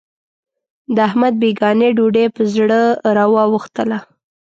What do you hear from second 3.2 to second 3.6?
وا